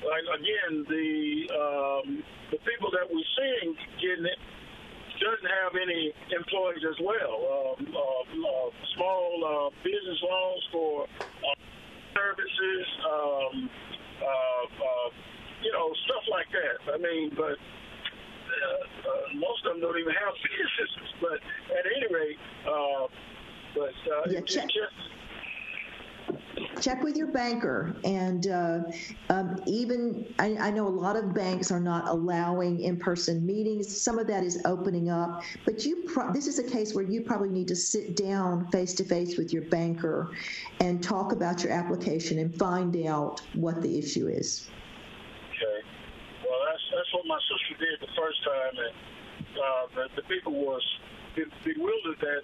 [0.05, 1.09] like again, the
[1.49, 2.07] um,
[2.53, 4.37] the people that we're seeing getting it
[5.17, 7.73] doesn't have any employees as well.
[7.73, 11.57] Um, uh, uh, small uh, business loans for uh,
[12.13, 13.55] services, um,
[14.21, 15.09] uh, uh,
[15.65, 16.77] you know, stuff like that.
[16.93, 17.57] I mean, but
[19.41, 21.09] most of them don't even have businesses.
[21.17, 21.41] But
[21.73, 22.37] at any rate,
[23.77, 24.67] but yeah, check.
[26.81, 28.79] check with your banker and uh,
[29.29, 34.01] um, even I, I, know a lot of banks are not allowing in-person meetings.
[34.01, 37.21] Some of that is opening up but you pro- this is a case where you
[37.21, 40.31] probably need to sit down face to face with your banker
[40.79, 44.69] and talk about your application and find out what the issue is.
[45.49, 45.87] Okay.
[46.43, 48.95] Well that's that's what my sister did the first time and
[49.57, 50.83] uh, the, the people was
[51.35, 52.41] bewildered that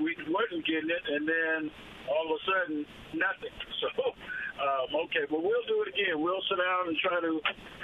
[0.00, 1.70] we wasn't getting it and then
[2.08, 3.54] all of a sudden nothing.
[3.84, 4.16] So,
[4.64, 6.22] um, okay, but we'll do it again.
[6.22, 7.36] We'll sit down and try to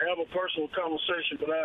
[0.09, 1.37] have a personal conversation.
[1.37, 1.65] But I,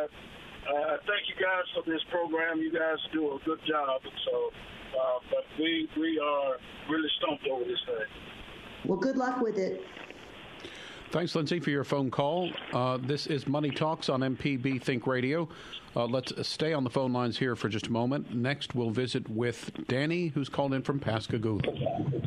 [0.67, 2.59] uh, thank you guys for this program.
[2.59, 4.01] You guys do a good job.
[4.25, 4.51] So,
[4.91, 6.57] uh, but we we are
[6.89, 8.09] really stumped over this thing.
[8.89, 9.79] Well, good luck with it.
[11.15, 12.51] Thanks, Lindsay, for your phone call.
[12.73, 15.47] Uh, this is Money Talks on MPB Think Radio.
[15.95, 18.35] Uh, let's stay on the phone lines here for just a moment.
[18.35, 21.61] Next, we'll visit with Danny, who's called in from Pascagoula.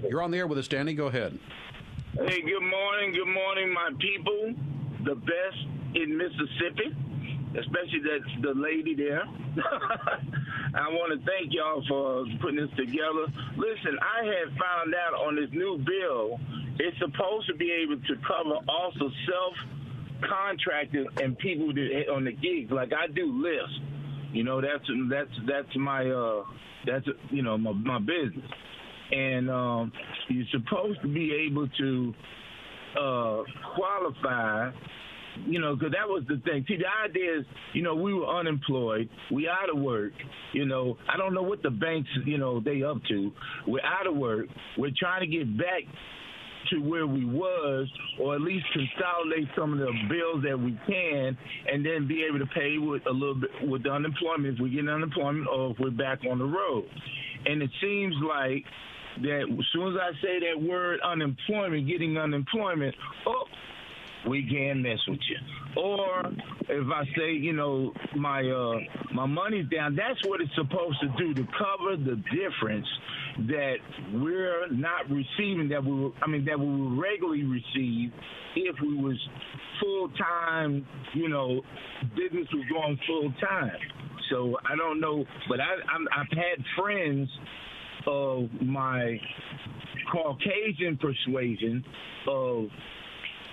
[0.09, 0.95] You're on the air with us, Danny.
[0.95, 1.39] Go ahead.
[2.15, 3.13] Hey, good morning.
[3.13, 4.55] Good morning, my people.
[5.05, 6.97] The best in Mississippi,
[7.59, 9.25] especially that's the lady there.
[10.75, 13.27] I want to thank y'all for putting this together.
[13.55, 16.41] Listen, I have found out on this new bill,
[16.79, 19.55] it's supposed to be able to cover also self
[20.29, 22.71] contractors and people that on the gigs.
[22.71, 23.79] Like I do lifts.
[24.33, 26.45] You know, that's that's that's my uh
[26.87, 28.51] that's you know my my business.
[29.11, 29.93] And um
[30.29, 32.15] you're supposed to be able to
[32.99, 33.43] uh
[33.75, 34.71] qualify
[35.47, 36.65] you know, because that was the thing.
[36.67, 40.13] See, the idea is, you know, we were unemployed, we out of work.
[40.53, 43.33] You know, I don't know what the banks, you know, they up to.
[43.67, 44.47] We're out of work.
[44.77, 45.83] We're trying to get back
[46.71, 47.89] to where we was,
[48.21, 51.37] or at least consolidate some of the bills that we can,
[51.71, 54.71] and then be able to pay with a little bit with the unemployment if we
[54.71, 56.85] get unemployment, or if we're back on the road.
[57.47, 58.65] And it seems like
[59.23, 62.95] that as soon as I say that word unemployment, getting unemployment,
[63.27, 63.45] oh,
[64.29, 65.83] we can't mess with you.
[65.83, 66.27] Or
[66.69, 68.79] if I say, you know, my uh,
[69.15, 72.87] my money's down, that's what it's supposed to do to cover the difference
[73.49, 73.77] that
[74.13, 78.13] we're not receiving that we I mean that we would regularly receive
[78.57, 79.17] if we was
[79.81, 81.63] full time, you know,
[82.17, 83.79] business was going full time.
[84.31, 87.29] So I don't know, but I, I'm, I've had friends
[88.07, 89.19] of my
[90.13, 91.85] Caucasian persuasion
[92.27, 92.67] of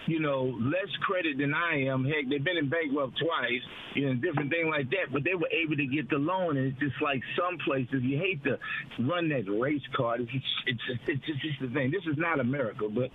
[0.07, 2.05] you know, less credit than I am.
[2.05, 3.61] Heck, they've been in bankrupt twice,
[3.95, 5.11] you know, different thing like that.
[5.11, 8.17] But they were able to get the loan, and it's just like some places you
[8.17, 8.57] hate to
[8.99, 10.21] run that race card.
[10.21, 10.31] It's
[10.67, 11.91] it's it's just, it's the thing.
[11.91, 13.09] This is not America, but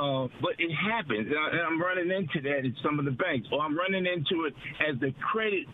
[0.00, 3.48] uh, but it happens, and, I, am running into that at some of the banks,
[3.52, 5.66] or I'm running into it as the credit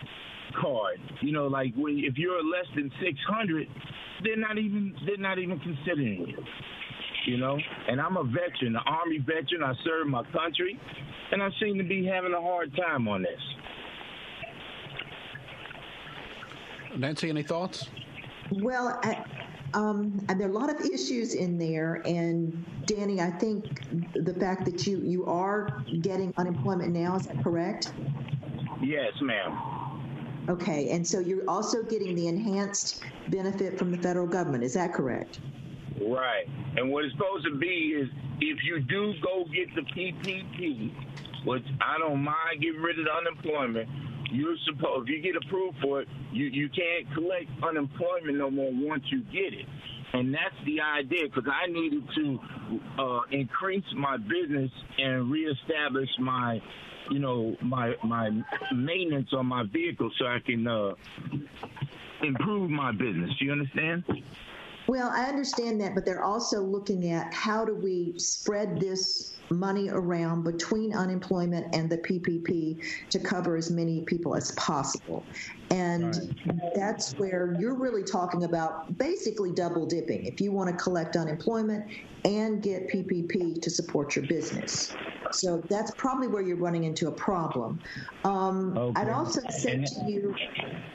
[0.61, 1.01] card.
[1.22, 3.68] You know, like when if you're less than 600,
[4.24, 6.44] they're not even they're not even considering it
[7.27, 7.59] you know.
[7.89, 9.62] And I'm a veteran, an Army veteran.
[9.62, 10.79] I served my country,
[11.33, 13.41] and I seem to be having a hard time on this.
[16.97, 17.89] Nancy, any thoughts?
[18.51, 19.25] Well, I,
[19.75, 22.03] um, and there are a lot of issues in there.
[22.05, 23.83] And Danny, I think
[24.14, 27.93] the fact that you you are getting unemployment now is that correct?
[28.83, 29.91] Yes, ma'am.
[30.49, 34.64] Okay, and so you're also getting the enhanced benefit from the federal government.
[34.64, 35.39] Is that correct?
[36.01, 36.46] Right.
[36.76, 38.09] And what it's supposed to be is
[38.40, 40.92] if you do go get the PPP,
[41.44, 43.88] which I don't mind getting rid of the unemployment,
[44.32, 48.70] you're supposed if you get approved for it, you you can't collect unemployment no more
[48.72, 49.66] once you get it.
[50.12, 52.40] And that's the idea because I needed to
[52.98, 56.61] uh, increase my business and reestablish my,
[57.11, 58.30] you know, my my
[58.74, 60.94] maintenance on my vehicle so I can uh,
[62.22, 63.30] improve my business.
[63.40, 64.05] You understand?
[64.91, 69.88] Well, I understand that, but they're also looking at how do we spread this money
[69.88, 75.24] around between unemployment and the PPP to cover as many people as possible.
[75.70, 76.74] And right.
[76.74, 81.88] that's where you're really talking about basically double dipping if you want to collect unemployment
[82.25, 84.95] and get PPP to support your business.
[85.33, 87.81] So that's probably where you're running into a problem.
[88.25, 89.01] Um, okay.
[89.01, 90.35] I'd also say to you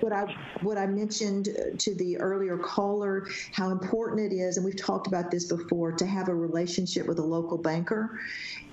[0.01, 0.25] what I
[0.61, 1.49] what I mentioned
[1.79, 6.05] to the earlier caller, how important it is, and we've talked about this before, to
[6.05, 8.19] have a relationship with a local banker,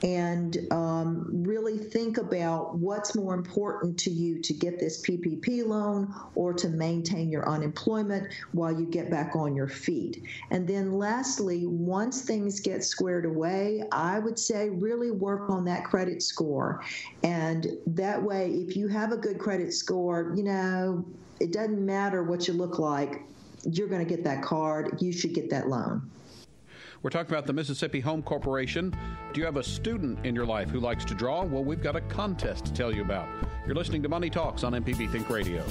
[0.02, 6.12] and um, really think about what's more important to you to get this PPP loan
[6.34, 10.22] or to maintain your unemployment while you get back on your feet.
[10.50, 15.84] And then lastly, once things get squared away, I would say really work on that
[15.84, 16.82] credit score.
[17.22, 21.04] And that way, if you have a good credit score, you know,
[21.40, 23.22] it doesn't matter what you look like,
[23.64, 25.00] you're going to get that card.
[25.00, 26.10] You should get that loan.
[27.02, 28.94] We're talking about the Mississippi Home Corporation.
[29.32, 31.42] Do you have a student in your life who likes to draw?
[31.42, 33.28] Well, we've got a contest to tell you about.
[33.66, 35.64] You're listening to Money Talks on MPB Think Radio.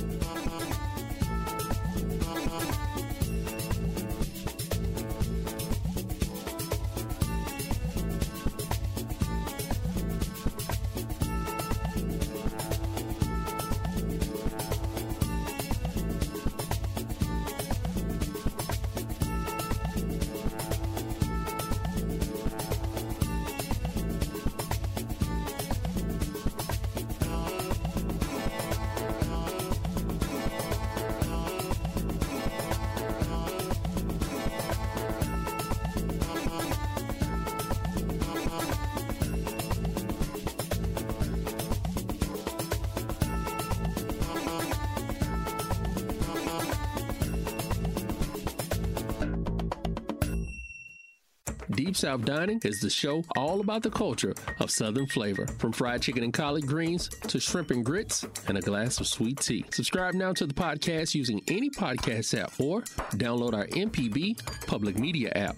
[51.92, 56.02] Deep South Dining is the show all about the culture of Southern flavor, from fried
[56.02, 59.66] chicken and collard greens to shrimp and grits and a glass of sweet tea.
[59.72, 62.84] Subscribe now to the podcast using any podcast app or
[63.18, 65.58] download our MPB public media app.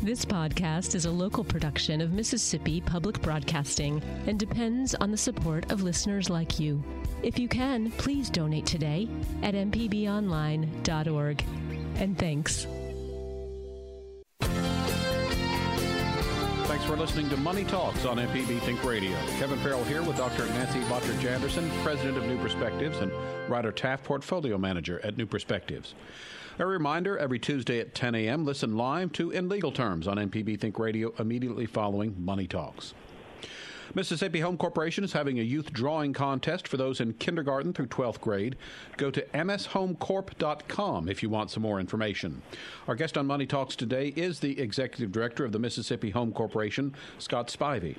[0.00, 5.72] This podcast is a local production of Mississippi Public Broadcasting and depends on the support
[5.72, 6.84] of listeners like you.
[7.24, 9.08] If you can, please donate today
[9.42, 11.44] at mpbonline.org.
[11.96, 12.68] And thanks.
[16.88, 19.14] For listening to Money Talks on MPB Think Radio.
[19.38, 20.46] Kevin Farrell here with Dr.
[20.46, 23.12] Nancy Lottridge Anderson, President of New Perspectives, and
[23.46, 25.94] Ryder Taff, Portfolio Manager at New Perspectives.
[26.58, 30.58] A reminder every Tuesday at 10 a.m., listen live to In Legal Terms on MPB
[30.58, 32.94] Think Radio immediately following Money Talks.
[33.94, 38.20] Mississippi Home Corporation is having a youth drawing contest for those in kindergarten through 12th
[38.20, 38.56] grade.
[38.96, 42.42] Go to mshomecorp.com if you want some more information.
[42.86, 46.94] Our guest on Money Talks today is the Executive Director of the Mississippi Home Corporation,
[47.18, 47.96] Scott Spivey.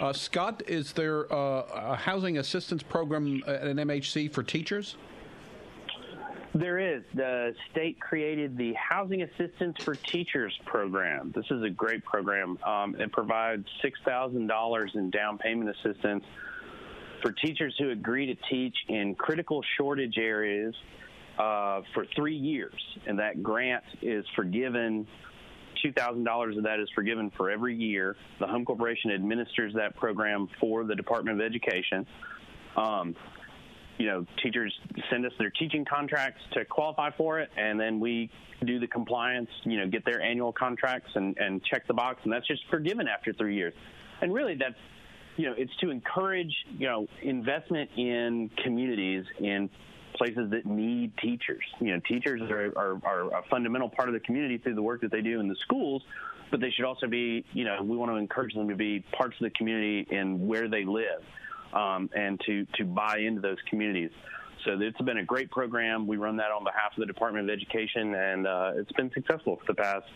[0.00, 4.96] Uh, Scott, is there uh, a housing assistance program at an MHC for teachers?
[6.54, 7.02] There is.
[7.14, 11.32] The state created the Housing Assistance for Teachers program.
[11.34, 12.58] This is a great program.
[12.62, 16.24] Um, it provides $6,000 in down payment assistance
[17.22, 20.74] for teachers who agree to teach in critical shortage areas
[21.38, 22.80] uh, for three years.
[23.06, 25.06] And that grant is forgiven.
[25.82, 28.14] $2,000 of that is forgiven for every year.
[28.40, 32.06] The Home Corporation administers that program for the Department of Education.
[32.76, 33.16] Um,
[33.98, 34.72] you know, teachers
[35.10, 38.30] send us their teaching contracts to qualify for it, and then we
[38.64, 42.32] do the compliance, you know, get their annual contracts and, and check the box, and
[42.32, 43.74] that's just forgiven after three years.
[44.20, 44.74] And really, that's,
[45.36, 49.68] you know, it's to encourage, you know, investment in communities in
[50.14, 51.64] places that need teachers.
[51.80, 55.00] You know, teachers are, are, are a fundamental part of the community through the work
[55.00, 56.02] that they do in the schools,
[56.50, 59.34] but they should also be, you know, we want to encourage them to be parts
[59.40, 61.22] of the community in where they live
[61.72, 64.10] um, and to, to buy into those communities.
[64.64, 66.06] So it's been a great program.
[66.06, 69.56] We run that on behalf of the Department of Education, and uh, it's been successful
[69.56, 70.06] for the past,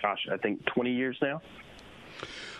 [0.00, 1.42] gosh, I think 20 years now.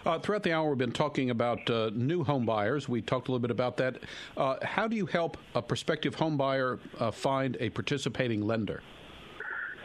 [0.04, 2.88] Uh, throughout the hour, we've been talking about uh, new home buyers.
[2.88, 3.98] We talked a little bit about that.
[4.36, 8.82] Uh, how do you help a prospective home buyer uh, find a participating lender?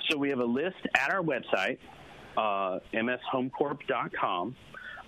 [0.09, 1.77] So we have a list at our website,
[2.37, 4.55] uh, mshomecorp.com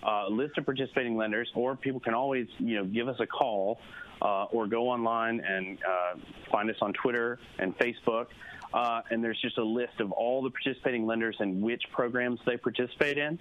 [0.04, 3.80] uh, list of participating lenders, or people can always, you know, give us a call
[4.22, 6.20] uh, or go online and uh,
[6.52, 8.28] find us on Twitter and Facebook.
[8.74, 12.58] Uh, and there's just a list of all the participating lenders and which programs they
[12.58, 13.40] participate in.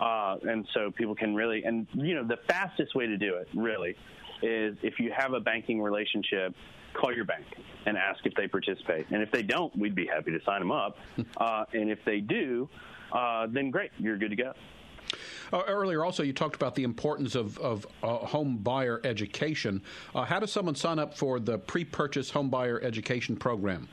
[0.00, 3.48] Uh, and so people can really, and you know, the fastest way to do it
[3.54, 3.96] really
[4.42, 6.54] is if you have a banking relationship,
[6.94, 7.44] call your bank
[7.86, 9.06] and ask if they participate.
[9.10, 10.96] And if they don't, we'd be happy to sign them up.
[11.36, 12.68] Uh, and if they do,
[13.12, 14.52] uh, then great, you're good to go.
[15.52, 19.82] Uh, earlier, also, you talked about the importance of, of uh, home buyer education.
[20.14, 23.88] Uh, how does someone sign up for the pre purchase home buyer education program?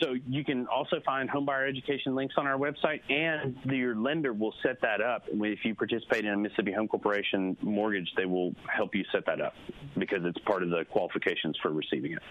[0.00, 4.54] so you can also find homebuyer education links on our website, and your lender will
[4.62, 5.24] set that up.
[5.28, 9.40] If you participate in a Mississippi Home Corporation mortgage, they will help you set that
[9.40, 9.54] up
[9.96, 12.22] because it's part of the qualifications for receiving it.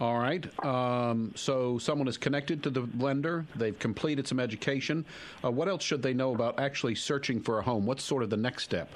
[0.00, 0.46] All right.
[0.64, 3.44] Um, so someone is connected to the lender.
[3.54, 5.04] They've completed some education.
[5.44, 7.84] Uh, what else should they know about actually searching for a home?
[7.84, 8.90] What's sort of the next step?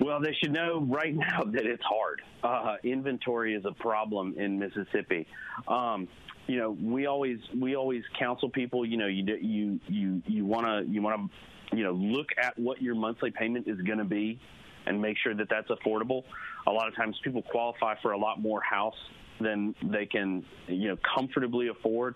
[0.00, 2.22] Well, they should know right now that it's hard.
[2.42, 5.26] Uh, inventory is a problem in Mississippi.
[5.68, 6.08] Um,
[6.46, 8.86] you know, we always we always counsel people.
[8.86, 11.30] You know, you you you you want to you want
[11.70, 14.40] to you know look at what your monthly payment is going to be,
[14.86, 16.24] and make sure that that's affordable.
[16.66, 18.96] A lot of times, people qualify for a lot more house
[19.42, 22.14] than they can you know comfortably afford.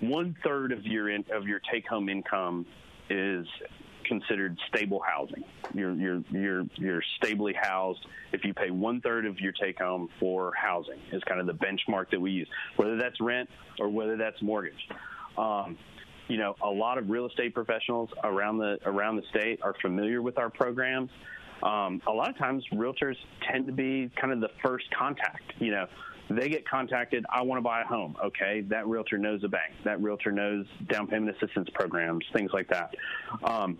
[0.00, 2.66] One third of your in, of your take home income
[3.10, 3.46] is
[4.04, 5.44] considered stable housing.
[5.74, 10.08] You're you're you're you're stably housed if you pay one third of your take home
[10.18, 14.16] for housing is kind of the benchmark that we use, whether that's rent or whether
[14.16, 14.88] that's mortgage.
[15.36, 15.76] Um,
[16.28, 20.22] you know, a lot of real estate professionals around the around the state are familiar
[20.22, 21.10] with our programs.
[21.62, 23.16] Um, a lot of times, realtors
[23.50, 25.42] tend to be kind of the first contact.
[25.58, 25.86] You know,
[26.30, 28.16] they get contacted, I want to buy a home.
[28.24, 29.72] Okay, that realtor knows a bank.
[29.84, 32.94] That realtor knows down payment assistance programs, things like that.
[33.44, 33.78] Um,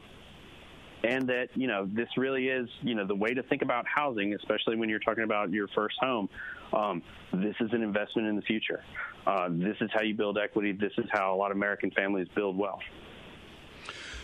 [1.05, 4.34] and that you know this really is you know the way to think about housing,
[4.34, 6.28] especially when you're talking about your first home.
[6.72, 8.82] Um, this is an investment in the future.
[9.26, 10.72] Uh, this is how you build equity.
[10.72, 12.80] This is how a lot of American families build wealth.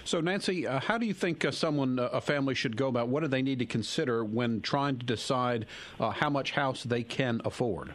[0.06, 3.08] So, Nancy, uh, how do you think uh, someone, uh, a family, should go about?
[3.08, 5.64] What do they need to consider when trying to decide
[5.98, 7.94] uh, how much house they can afford?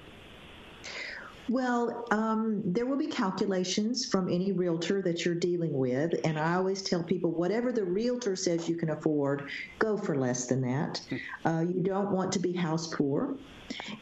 [1.49, 6.13] Well, um, there will be calculations from any realtor that you're dealing with.
[6.23, 10.45] And I always tell people whatever the realtor says you can afford, go for less
[10.45, 11.01] than that.
[11.09, 11.47] Hmm.
[11.47, 13.35] Uh, you don't want to be house poor.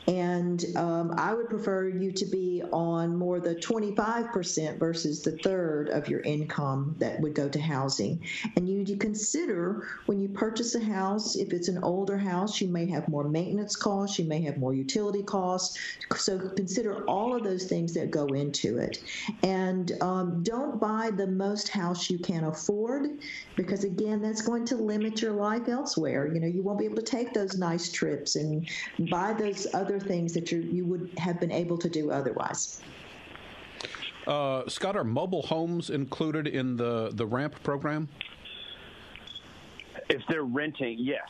[0.08, 5.90] And um, I would prefer you to be on more the 25% versus the third
[5.90, 8.24] of your income that would go to housing.
[8.56, 12.86] And you, consider when you purchase a house, if it's an older house, you may
[12.90, 15.78] have more maintenance costs, you may have more utility costs.
[16.16, 19.00] So consider all of those things that go into it.
[19.44, 23.08] And um, don't buy the most house you can afford
[23.56, 26.32] because, again, that's going to limit your life elsewhere.
[26.34, 28.68] You know, you won't be able to take those nice trips and
[29.10, 32.82] buy those those other things that you you would have been able to do otherwise.
[34.26, 38.10] Uh, Scott, are mobile homes included in the, the RAMP program?
[40.10, 41.28] If they're renting, yes,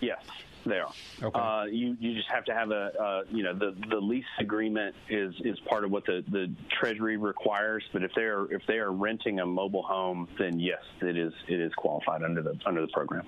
[0.00, 0.22] yes.
[0.66, 0.92] They are.
[1.22, 1.40] Okay.
[1.40, 4.94] Uh, you you just have to have a uh, you know the the lease agreement
[5.08, 7.82] is is part of what the the Treasury requires.
[7.92, 11.32] But if they are if they are renting a mobile home, then yes, it is
[11.48, 13.26] it is qualified under the under the program.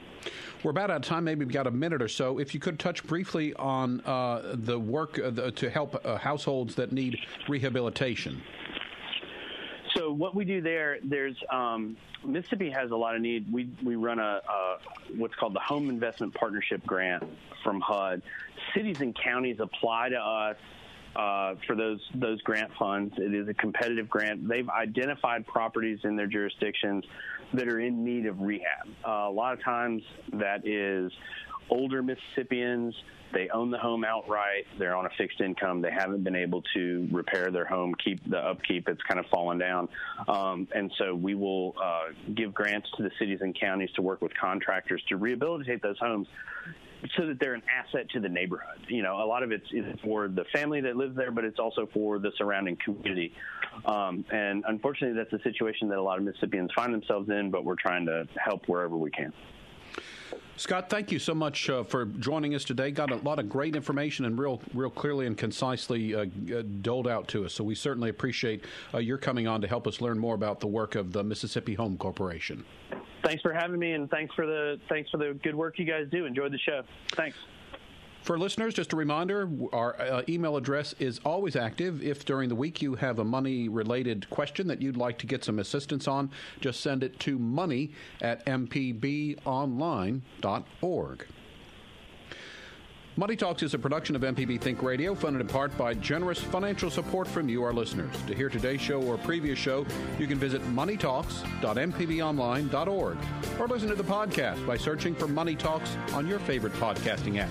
[0.62, 1.24] We're about out of time.
[1.24, 2.38] Maybe we've got a minute or so.
[2.38, 6.74] If you could touch briefly on uh, the work uh, the, to help uh, households
[6.74, 7.18] that need
[7.48, 8.42] rehabilitation.
[9.96, 13.52] So what we do there, there's um, Mississippi has a lot of need.
[13.52, 14.78] We we run a, a
[15.16, 17.24] what's called the Home Investment Partnership Grant
[17.62, 18.22] from HUD.
[18.74, 20.56] Cities and counties apply to us
[21.16, 23.14] uh, for those those grant funds.
[23.18, 24.48] It is a competitive grant.
[24.48, 27.04] They've identified properties in their jurisdictions
[27.54, 28.88] that are in need of rehab.
[29.06, 31.12] Uh, a lot of times that is
[31.70, 32.94] older Mississippians
[33.32, 34.66] they own the home outright.
[34.78, 35.80] They're on a fixed income.
[35.80, 38.88] They haven't been able to repair their home, keep the upkeep.
[38.88, 39.88] It's kind of fallen down.
[40.28, 44.20] Um, and so we will uh, give grants to the cities and counties to work
[44.20, 46.28] with contractors to rehabilitate those homes
[47.16, 48.78] so that they're an asset to the neighborhood.
[48.86, 49.66] You know, a lot of it's
[50.04, 53.32] for the family that lives there, but it's also for the surrounding community.
[53.84, 57.64] Um, and unfortunately, that's a situation that a lot of Mississippians find themselves in, but
[57.64, 59.32] we're trying to help wherever we can.
[60.56, 62.90] Scott, thank you so much uh, for joining us today.
[62.90, 66.26] Got a lot of great information and real, real clearly and concisely uh,
[66.82, 67.54] doled out to us.
[67.54, 68.64] So we certainly appreciate
[68.94, 71.74] uh, your coming on to help us learn more about the work of the Mississippi
[71.74, 72.64] Home Corporation.
[73.24, 76.06] Thanks for having me, and thanks for the thanks for the good work you guys
[76.10, 76.26] do.
[76.26, 76.82] Enjoyed the show.
[77.12, 77.36] Thanks.
[78.22, 82.04] For listeners, just a reminder our uh, email address is always active.
[82.04, 85.42] If during the week you have a money related question that you'd like to get
[85.44, 91.26] some assistance on, just send it to money at mpbonline.org.
[93.14, 96.90] Money Talks is a production of MPB Think Radio, funded in part by generous financial
[96.90, 98.16] support from you, our listeners.
[98.26, 99.84] To hear today's show or previous show,
[100.18, 103.18] you can visit moneytalks.mpbonline.org
[103.58, 107.50] or listen to the podcast by searching for Money Talks on your favorite podcasting app.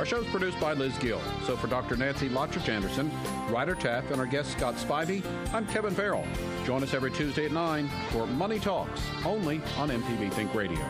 [0.00, 1.20] Our show is produced by Liz Gill.
[1.44, 1.94] So for Dr.
[1.94, 3.10] Nancy Lottridge Anderson,
[3.50, 5.22] Ryder Taff, and our guest Scott Spivey,
[5.52, 6.24] I'm Kevin Farrell.
[6.64, 10.80] Join us every Tuesday at 9 for Money Talks, only on MPB Think Radio.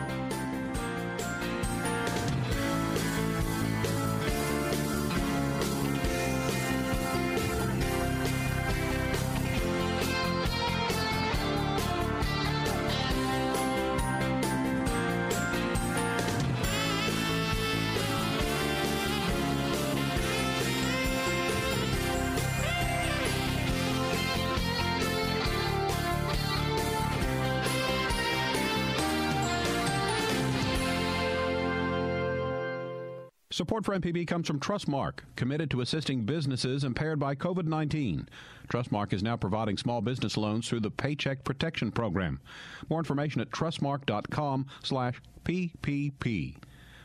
[33.71, 38.27] Support for MPB comes from Trustmark, committed to assisting businesses impaired by COVID 19.
[38.67, 42.41] Trustmark is now providing small business loans through the Paycheck Protection Program.
[42.89, 46.57] More information at trustmark.com/slash PPP.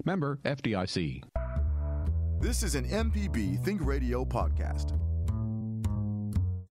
[0.05, 1.23] Member FDIC.
[2.41, 4.99] This is an MPB Think Radio podcast.